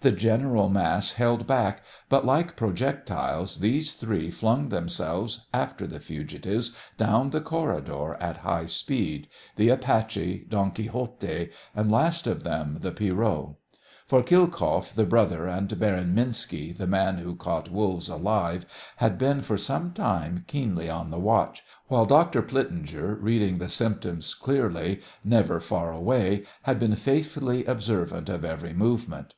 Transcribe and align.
The 0.00 0.10
general 0.10 0.68
mass 0.68 1.12
held 1.12 1.46
back, 1.46 1.84
but, 2.08 2.26
like 2.26 2.56
projectiles, 2.56 3.58
these 3.60 3.92
three 3.94 4.28
flung 4.28 4.68
themselves 4.70 5.46
after 5.54 5.86
the 5.86 6.00
fugitives 6.00 6.72
down 6.98 7.30
the 7.30 7.40
corridor 7.40 8.16
at 8.18 8.38
high 8.38 8.66
speed 8.66 9.28
the 9.54 9.68
Apache, 9.68 10.46
Don 10.48 10.72
Quixote, 10.72 11.50
and, 11.72 11.88
last 11.88 12.26
of 12.26 12.42
them, 12.42 12.78
the 12.80 12.90
Pierrot. 12.90 13.50
For 14.08 14.24
Khilkoff, 14.24 14.92
the 14.92 15.04
brother, 15.06 15.46
and 15.46 15.78
Baron 15.78 16.16
Minski, 16.16 16.76
the 16.76 16.88
man 16.88 17.18
who 17.18 17.36
caught 17.36 17.70
wolves 17.70 18.08
alive, 18.08 18.66
had 18.96 19.18
been 19.18 19.40
for 19.40 19.56
some 19.56 19.92
time 19.92 20.42
keenly 20.48 20.90
on 20.90 21.12
the 21.12 21.20
watch, 21.20 21.62
while 21.86 22.06
Dr. 22.06 22.42
Plitzinger, 22.42 23.14
reading 23.22 23.58
the 23.58 23.68
symptoms 23.68 24.34
clearly, 24.34 25.00
never 25.22 25.60
far 25.60 25.92
away, 25.92 26.42
had 26.64 26.80
been 26.80 26.96
faithfully 26.96 27.64
observant 27.66 28.28
of 28.28 28.44
every 28.44 28.72
movement. 28.72 29.34